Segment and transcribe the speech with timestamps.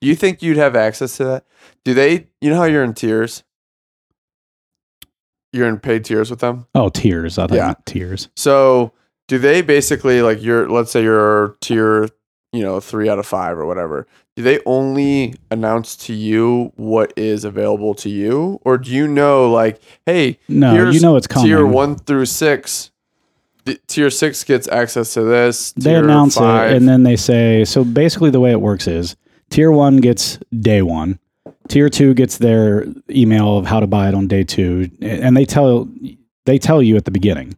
[0.00, 1.44] Do you think you'd have access to that?
[1.84, 2.28] Do they?
[2.40, 3.42] You know how you're in tiers.
[5.52, 6.66] You're in paid tiers with them.
[6.74, 7.38] Oh, tears.
[7.38, 7.74] I thought Yeah.
[7.86, 8.28] tears.
[8.36, 8.92] So
[9.28, 10.68] do they basically like you're?
[10.68, 12.08] Let's say you're tier,
[12.52, 14.06] you know, three out of five or whatever.
[14.36, 19.50] Do they only announce to you what is available to you, or do you know
[19.50, 21.48] like, hey, No, you know it's coming.
[21.48, 22.90] tier one through six?
[23.86, 25.72] Tier six gets access to this.
[25.72, 29.14] they announce five- it and then they say so basically the way it works is
[29.50, 31.18] tier one gets day one.
[31.68, 35.44] Tier two gets their email of how to buy it on day two and they
[35.44, 35.88] tell
[36.46, 37.56] they tell you at the beginning.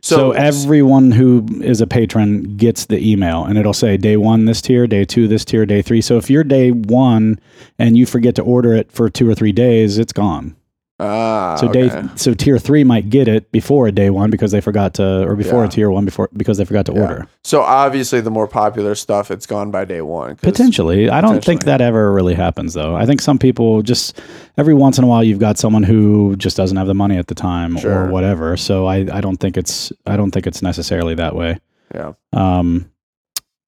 [0.00, 4.60] So, everyone who is a patron gets the email and it'll say day one this
[4.60, 6.02] tier day two this tier day three.
[6.02, 7.40] So if you're day one
[7.78, 10.56] and you forget to order it for two or three days it's gone
[11.00, 11.88] ah, so okay.
[11.88, 15.22] day so tier three might get it before a day one because they forgot to
[15.28, 15.66] or before Yeah.
[15.66, 17.00] a tier one before because they forgot to Yeah.
[17.02, 20.36] order So obviously, the more popular stuff, it's gone by day one.
[20.36, 21.10] Potentially.
[21.10, 22.94] I don't think that ever really happens, though.
[22.96, 24.20] I think some people just
[24.56, 27.26] every once in a while you've got someone who just doesn't have the money at
[27.26, 28.06] the time Sure.
[28.06, 28.56] or whatever.
[28.56, 31.58] So I, I don't think it's I don't think it's necessarily that way.
[31.94, 32.12] Yeah.
[32.32, 32.90] Um,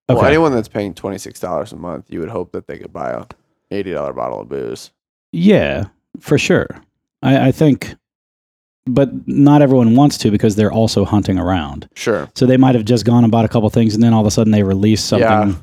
[0.08, 0.16] okay.
[0.18, 2.92] Well, anyone that's paying twenty six dollars a month, you would hope that they could
[2.92, 3.24] buy a
[3.70, 4.90] eighty dollar bottle of booze.
[5.32, 5.86] yeah,
[6.20, 6.68] for sure.
[7.22, 7.94] I, I think,
[8.86, 11.88] but not everyone wants to because they're also hunting around.
[11.94, 12.28] Sure.
[12.34, 14.26] So they might have just gone and bought a couple things, and then all of
[14.26, 15.46] a sudden they release something, Yeah.
[15.46, 15.54] you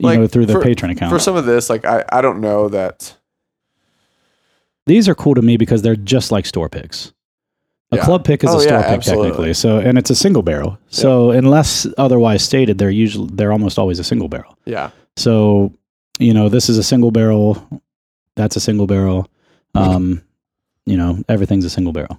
[0.00, 1.12] Like, know, through their for- patron account.
[1.12, 3.16] For some of this, like I, I don't know that.
[4.86, 7.12] These are cool to me because they're just like store picks.
[7.92, 8.04] A Yeah.
[8.04, 9.28] club pick is Oh, a yeah, store pick absolutely.
[9.28, 9.54] technically.
[9.54, 10.78] So and it's a single barrel.
[10.88, 14.56] So unless otherwise stated, they're usually they're almost always a single barrel.
[14.64, 14.90] Yeah.
[15.16, 15.72] So,
[16.18, 17.64] you know, this is a single barrel,
[18.34, 19.28] that's a single barrel.
[19.74, 20.20] Um,
[20.86, 22.18] you know, everything's a single barrel.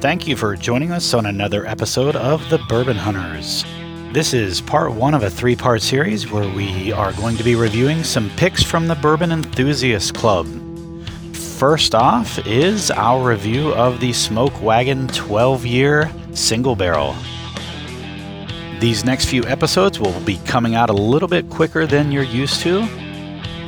[0.00, 3.64] Thank you for joining us on another episode of The Bourbon Hunters.
[4.10, 7.54] This is part one of a three part series where we are going to be
[7.54, 10.46] reviewing some picks from the Bourbon Enthusiast Club.
[11.34, 17.14] First off is our review of the Smoke Wagon 12 year single barrel.
[18.80, 22.62] These next few episodes will be coming out a little bit quicker than you're used
[22.62, 22.88] to.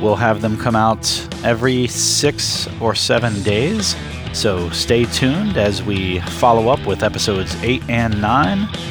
[0.01, 1.05] We'll have them come out
[1.43, 3.95] every six or seven days.
[4.33, 8.90] So stay tuned as we follow up with episodes 8 and 9.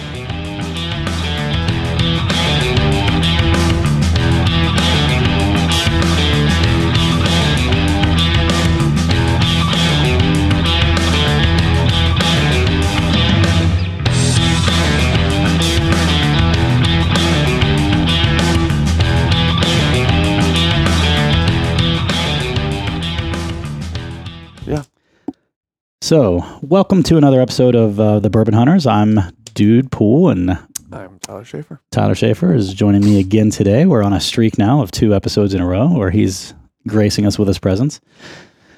[26.11, 28.85] So, welcome to another episode of uh, The Bourbon Hunters.
[28.85, 29.21] I'm
[29.55, 30.59] Dude Pool, and
[30.91, 31.81] I'm Tyler Schaefer.
[31.93, 33.87] Tyler Schaefer is joining me again today.
[33.87, 36.53] We're on a streak now of two episodes in a row where he's
[36.89, 38.01] gracing us with his presence.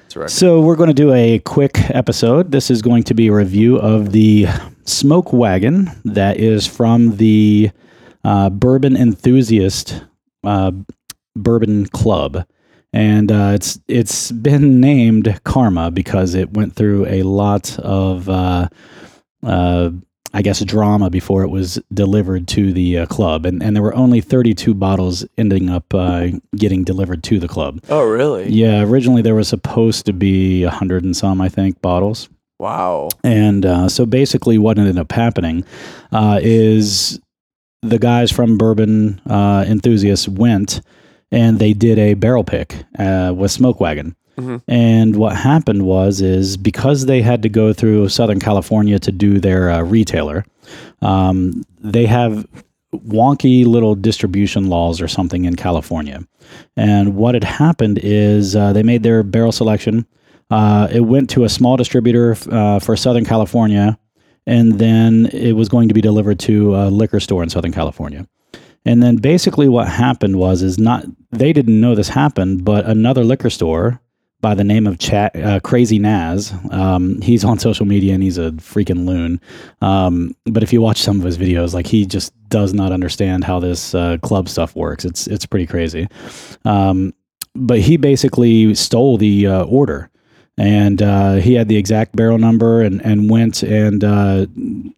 [0.03, 0.29] That's right.
[0.29, 2.51] So, we're going to do a quick episode.
[2.51, 4.45] This is going to be a review of the
[4.85, 7.71] Smoke Wagon that is from the
[8.23, 10.03] uh, Bourbon Enthusiast
[10.43, 10.71] uh,
[11.35, 12.45] Bourbon Club.
[12.93, 18.69] And uh, it's it's been named Karma because it went through a lot of, uh,
[19.41, 19.89] uh,
[20.31, 23.95] I guess, drama before it was delivered to the uh, club, and and there were
[23.95, 27.81] only 32 bottles ending up uh, getting delivered to the club.
[27.89, 28.49] Oh, really?
[28.49, 32.29] Yeah, originally there was supposed to be a hundred and some, I think, bottles.
[32.59, 33.09] Wow.
[33.23, 35.65] And uh, so basically, what ended up happening
[36.11, 37.19] uh, is
[37.81, 40.81] the guys from Bourbon uh, Enthusiasts went
[41.33, 44.15] and they did a barrel pick uh, with Smoke Wagon.
[44.37, 44.61] Mhm.
[44.67, 49.39] And what happened was, is because they had to go through Southern California to do
[49.39, 50.45] their uh, retailer,
[51.01, 52.47] um, they have
[52.93, 56.23] wonky little distribution laws or something in California.
[56.77, 60.05] And what had happened is uh, they made their barrel selection.
[60.51, 63.97] Uh, it went to a small distributor uh, for Southern California,
[64.45, 68.27] and then it was going to be delivered to a liquor store in Southern California.
[68.85, 73.23] And then basically what happened was is not they didn't know this happened, but another
[73.23, 74.01] liquor store
[74.43, 76.53] by the name of uh, Crazy Naz.
[76.69, 79.39] Um, he's on social media and he's a freaking loon.
[79.81, 83.45] Um, but if you watch some of his videos, like he just does not understand
[83.45, 85.05] how this uh, club stuff works.
[85.05, 86.07] It's it's pretty crazy.
[86.65, 87.13] Um,
[87.55, 90.09] but he basically stole the uh, order.
[90.57, 94.45] And uh, he had the exact barrel number, and, and went and uh,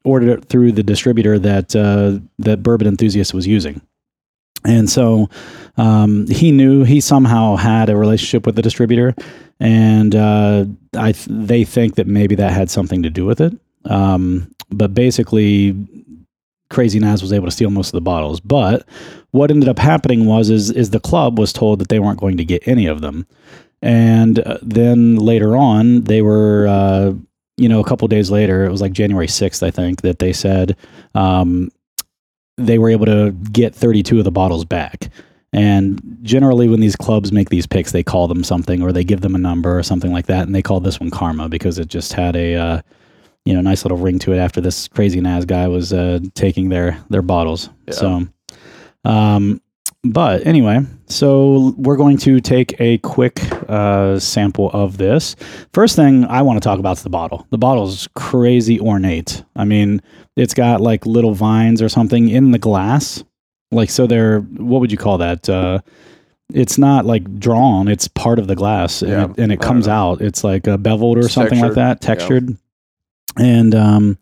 [0.04, 3.82] ordered it through the distributor that uh, that Bourbon Enthusiast was using.
[4.66, 5.30] And so
[5.78, 9.16] um, he knew he somehow had a relationship with the distributor,
[9.60, 10.66] and uh,
[10.98, 13.54] I th- they think that maybe that had something to do with it.
[13.86, 15.76] Um, but basically,
[16.70, 18.40] Crazy Naz was able to steal most of the bottles.
[18.40, 18.88] But
[19.32, 22.38] what ended up happening was is is the club was told that they weren't going
[22.38, 23.28] to get any of them,
[23.86, 26.68] and uh, then later on they were.
[26.68, 27.14] Uh,
[27.58, 30.34] you know, a couple days later, it was like January 6th, I think, that they
[30.34, 30.76] said
[31.14, 31.72] um,
[32.58, 35.10] they were able to get 32 of the bottles back.
[35.54, 39.22] And generally, when these clubs make these picks, they call them something or they give
[39.22, 40.46] them a number or something like that.
[40.46, 42.82] And they called this one Karma because it just had a, uh,
[43.46, 46.68] you know, nice little ring to it after this crazy Naz guy was uh, taking
[46.68, 47.70] their their bottles.
[47.88, 47.94] Yeah.
[47.94, 48.28] So,
[49.06, 49.62] um,
[50.12, 55.36] but anyway, so we're going to take a quick uh, sample of this.
[55.74, 57.48] First thing I want to talk about is the bottle.
[57.50, 59.44] The bottle is crazy ornate.
[59.56, 60.02] I mean,
[60.36, 63.24] it's got like little vines or something in the glass.
[63.72, 65.50] Like so they're what would you call that?
[65.50, 65.80] Uh
[66.54, 69.88] it's not like drawn, it's part of the glass and Yeah, it, and it comes
[69.88, 69.94] know.
[69.94, 70.22] out.
[70.22, 72.56] It's like beveled or It's something like that, textured.
[73.38, 74.18] And um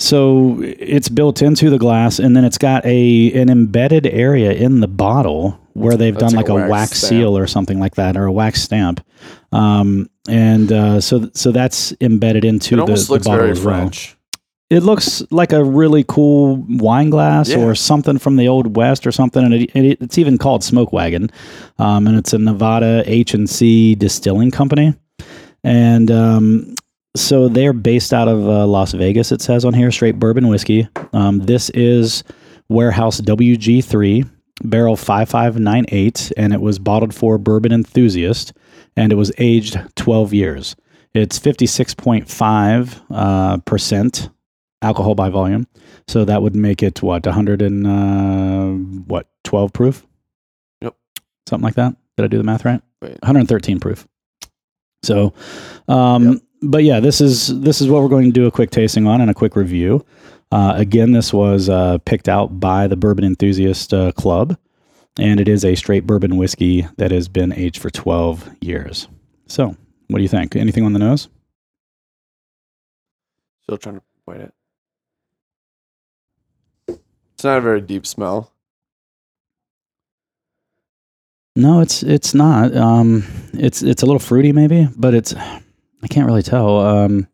[0.00, 4.80] so it's built into the glass and then it's got a an embedded area in
[4.80, 7.78] the bottle where they've That's done like like, a a wax wax seal or something
[7.80, 9.04] like that or a wax stamp.
[9.52, 13.76] Um and uh so so that's embedded into It the, the bottle very as well.
[13.76, 14.16] French.
[14.70, 17.58] It looks like a really cool wine glass Yeah.
[17.58, 20.92] or something from the old west or something, and it, it, it's even called Smoke
[20.92, 21.30] Wagon,
[21.78, 24.94] um, and it's a Nevada H and C distilling company,
[25.62, 26.74] and um,
[27.16, 29.32] so they're based out of uh, Las Vegas.
[29.32, 30.88] It says on here, straight bourbon whiskey.
[31.12, 32.24] Um, this is
[32.68, 34.24] Warehouse WG three
[34.62, 38.52] barrel five five nine eight, and it was bottled for bourbon enthusiast,
[38.96, 40.76] and it was aged twelve years.
[41.14, 44.30] It's fifty six point five uh, percent
[44.82, 45.66] alcohol by volume.
[46.06, 48.68] So that would make it what 100 and uh,
[49.06, 50.06] what 12 proof?
[50.82, 50.94] Yep.
[51.48, 51.96] Something like that.
[52.16, 52.82] Did I do the math right?
[53.00, 53.12] Wait.
[53.22, 54.06] 113 proof.
[55.02, 55.32] So,
[55.88, 56.42] um, Yep.
[56.64, 59.20] But yeah, this is this is what we're going to do a quick tasting on
[59.20, 60.04] and a quick review.
[60.50, 64.56] Uh, again, this was uh, picked out by the Bourbon Enthusiast uh, Club,
[65.18, 69.08] and it is a straight bourbon whiskey that has been aged for 12 years.
[69.46, 69.76] So,
[70.08, 70.54] what do you think?
[70.54, 71.28] Anything on the nose?
[73.62, 74.54] Still trying to wait it.
[77.34, 78.52] It's not a very deep smell.
[81.56, 82.76] No, it's it's not.
[82.76, 85.34] Um, it's it's a little fruity maybe, but it's
[86.04, 86.80] I can't really tell.
[86.80, 87.26] Um,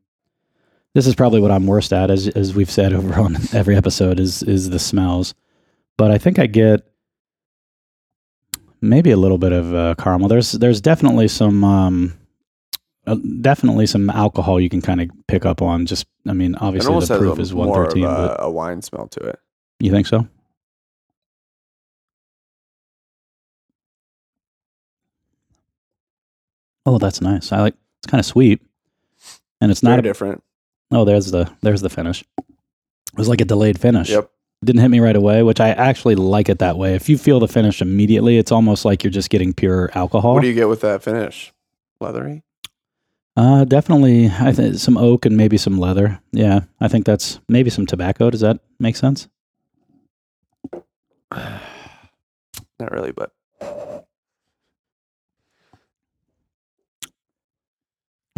[0.95, 4.21] this is probably what I'm worst at, as as we've said over on every episode,
[4.21, 5.35] is is the smells.
[5.99, 6.87] But I think I get
[8.81, 10.29] maybe a little bit of uh, caramel.
[10.29, 12.19] There's there's definitely some um,
[13.09, 15.85] uh, definitely some alcohol you can kind of pick up on.
[15.85, 19.21] Just I mean, obviously the proof is of 113, a, but a wine smell to
[19.21, 19.41] it.
[19.81, 20.29] you think so?
[26.87, 27.51] Oh, that's nice.
[27.53, 27.75] I like.
[28.03, 28.61] It's kind of sweet,
[29.61, 29.99] and it's Very not.
[29.99, 30.43] A, different.
[30.91, 32.23] oh, there's the there's the finish.
[32.39, 34.11] It was like a delayed finish.
[34.11, 34.31] Yep.
[34.65, 36.95] Didn't hit me right away, which I actually like it that way.
[36.95, 40.35] If you feel the finish immediately, it's almost like you're just getting pure alcohol.
[40.35, 41.53] What do you get with that finish?
[42.01, 42.43] Leathery.
[43.37, 44.27] uh, definitely.
[44.29, 46.21] I think some oak and maybe some leather.
[46.33, 48.29] Yeah, I think that's maybe some tobacco.
[48.31, 49.29] Does that make sense?
[51.35, 53.33] Not really, but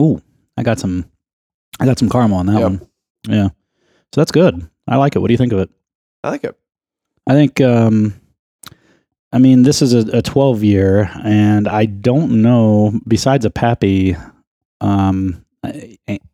[0.00, 0.20] Ooh,
[0.56, 1.06] I got some.
[1.80, 2.62] I got some caramel on that Yep.
[2.62, 2.80] one.
[3.28, 3.49] Yeah,
[4.14, 4.68] so that's good.
[4.88, 5.20] I like it.
[5.20, 5.70] What do you think of it?
[6.25, 6.56] I like it.
[7.26, 7.61] I think.
[7.61, 8.14] Um,
[9.32, 12.92] I mean, this is a, a 12 year, and I don't know.
[13.08, 14.14] Besides a Pappy,
[14.82, 15.44] um,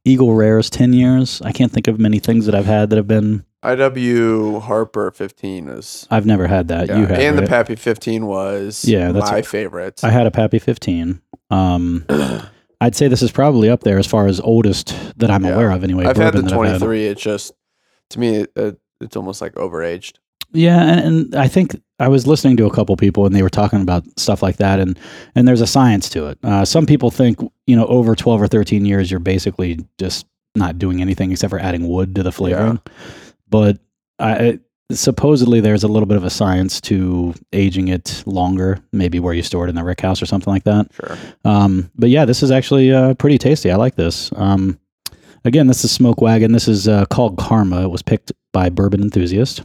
[0.04, 1.40] Eagle Rare's 10 years.
[1.42, 3.44] I can't think of many things that I've had that have been.
[3.64, 6.06] IW Harper 15 is.
[6.10, 6.88] I've never had that.
[6.88, 7.46] yeah, You have, and the?
[7.46, 10.02] Pappy 15 was Yeah, that's my favorite.
[10.02, 11.20] I had a Pappy 15.
[11.50, 12.04] Um,
[12.80, 15.50] I'd say this is probably up there as far as oldest that I'm Yeah.
[15.54, 15.82] aware of.
[15.84, 16.78] Anyway, I've had the bourbon that I've had.
[16.78, 17.06] 23.
[17.06, 17.52] It's just,
[18.10, 20.14] to me, it, it's almost like overaged.
[20.52, 23.50] Yeah, and, and I think I was listening to a couple people and they were
[23.50, 24.98] talking about stuff like that, and
[25.34, 26.38] and there's a science to it.
[26.42, 30.78] Uh, some people think you know over twelve or thirteen years you're basically just not
[30.78, 32.80] doing anything except for adding wood to the flavoring.
[33.50, 33.78] But
[34.18, 34.58] I,
[34.90, 39.42] supposedly there's a little bit of a science to aging it longer, maybe where you
[39.42, 40.90] store it in the rick house or something like that.
[40.92, 41.16] Sure.
[41.44, 43.70] Um, but yeah, this is actually uh, pretty tasty.
[43.70, 44.32] I like this.
[44.36, 44.78] Um,
[45.44, 46.52] again, this is Smoke Wagon.
[46.52, 47.82] This is uh, called Karma.
[47.82, 49.62] It was picked by Bourbon Enthusiast.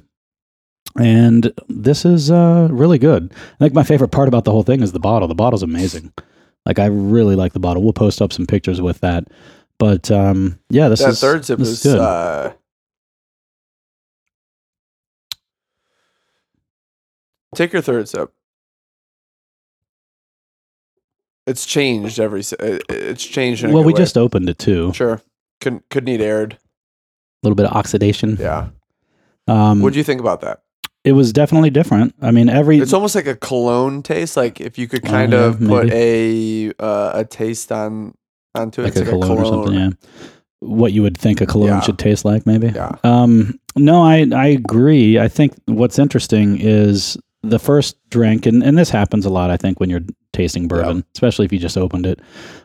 [0.99, 3.33] And this is uh, really good.
[3.33, 5.27] I think my favorite part about the whole thing is the bottle.
[5.27, 6.13] The bottle's amazing.
[6.65, 7.81] Like I really like the bottle.
[7.81, 9.25] We'll post up some pictures with that.
[9.79, 12.53] But um, yeah, this that is third sip this is good.
[17.55, 18.31] Take your third sip.
[21.45, 22.39] It's changed every.
[22.41, 23.63] it- It's changed.
[23.63, 23.97] In a Well, good we way.
[23.99, 24.93] just opened it too.
[24.93, 25.21] Sure
[25.61, 26.53] could could need aired.
[26.53, 26.57] A
[27.47, 28.37] little bit of oxidation.
[28.39, 28.67] Yeah.
[29.47, 30.59] Um, What do you think about that?
[31.03, 32.15] it was definitely different.
[32.21, 34.37] I mean, every It's almost like a cologne taste.
[34.37, 38.13] Like if you could kind yeah, of put a uh, a taste on
[38.55, 38.85] onto it.
[38.85, 39.73] like it's a cologne, or something.
[39.73, 39.89] Yeah,
[40.61, 41.81] what you would think a cologne Yeah.
[41.81, 42.67] should taste like, maybe.
[42.67, 42.95] Yeah.
[43.03, 45.19] Um, no, I I agree.
[45.19, 49.49] I think what's interesting is the first drink, and, and this happens a lot.
[49.49, 52.19] I think when you're tasting bourbon, especially if you just opened it,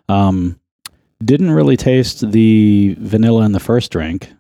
[0.09, 0.59] um,
[1.25, 4.33] didn't really taste the vanilla in the first drink.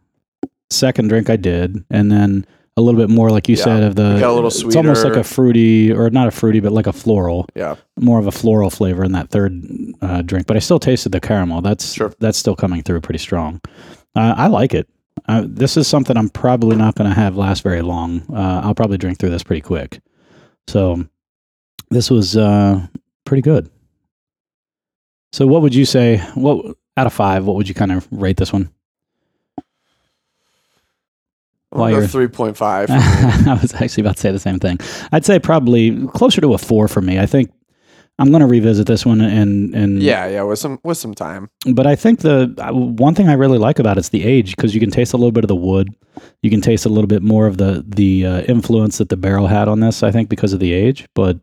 [0.71, 3.64] Second drink, I did, and then a little bit more, like you Yeah.
[3.64, 4.16] said, of the.
[4.16, 6.87] It got a little It's almost like a fruity, or not a fruity, but like
[6.87, 7.75] a floral Yeah.
[7.99, 9.61] more of a floral flavor in that third
[10.02, 11.62] uh, drink, but I still tasted the caramel.
[11.62, 12.12] That's Sure.
[12.21, 13.61] that's still coming through pretty strong.
[14.14, 14.88] Uh, I like it.
[15.28, 18.23] Uh, this is something I'm probably not going to have last very long.
[18.33, 20.00] Uh, I'll probably drink through this pretty quick.
[20.69, 21.03] So
[21.91, 22.87] this was uh,
[23.25, 23.71] pretty good.
[25.33, 26.19] So what would you say?
[26.35, 27.47] What out of five?
[27.47, 28.71] What would you kind of rate this one?
[31.71, 32.89] While you're- three point five.
[32.91, 34.79] I was actually about to say the same thing.
[35.11, 37.19] I'd say probably closer to a four for me.
[37.19, 37.51] I think
[38.19, 41.51] I'm going to revisit this one and and yeah, yeah, with some with some time.
[41.73, 44.81] But I think the one thing I really like about it's the age because you
[44.81, 45.95] can taste a little bit of the wood,
[46.43, 49.47] you can taste a little bit more of the the uh, influence that the barrel
[49.47, 50.03] had on this.
[50.03, 51.39] I think because of the age, but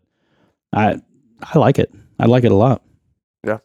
[0.73, 0.97] I
[1.41, 1.93] I like it.
[2.19, 2.81] I like it a lot.
[3.45, 3.59] Yeah.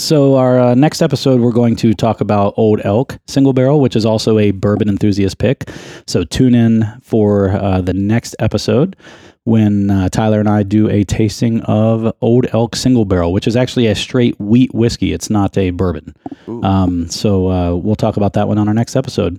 [0.00, 3.94] So our uh, next episode, we're going to talk about Old Elk Single Barrel, which
[3.94, 5.68] is also a bourbon enthusiast pick.
[6.06, 8.96] So tune in for uh, the next episode
[9.44, 13.56] when uh, Tyler and I do a tasting of Old Elk Single Barrel, which is
[13.56, 15.12] actually a straight wheat whiskey.
[15.12, 16.16] It's not a bourbon.
[16.64, 19.38] Um, so uh, we'll talk about that one on our next episode.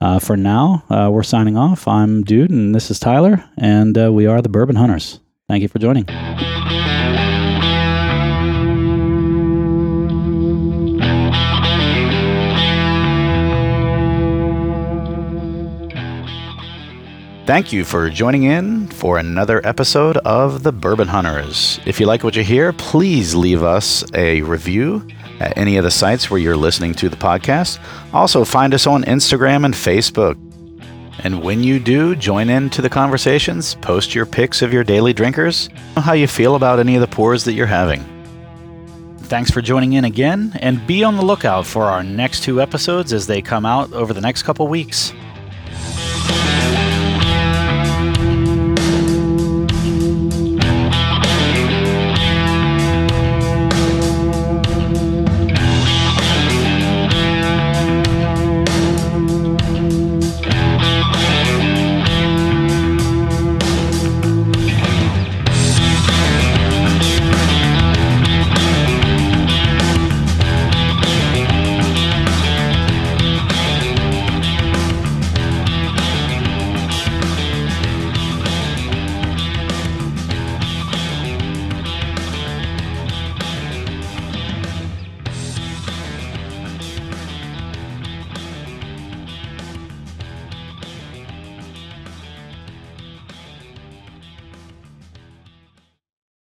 [0.00, 1.86] Uh, for now, uh, we're signing off.
[1.86, 5.20] I'm Dude, and this is Tyler, and uh, we are the Bourbon Hunters.
[5.48, 6.06] Thank you for joining.
[17.48, 21.80] Thank you for joining in for another episode of The Bourbon Hunters.
[21.86, 25.08] If you like what you hear, please leave us a review
[25.40, 27.78] at any of the sites where you're listening to the podcast.
[28.12, 30.36] Also, find us on Instagram and Facebook.
[31.24, 35.14] And when you do join in to the conversations, post your pics of your daily
[35.14, 38.04] drinkers, how you feel about any of the pours that you're having.
[39.20, 43.14] Thanks for joining in again, and be on the lookout for our next two episodes
[43.14, 45.14] as they come out over the next couple weeks.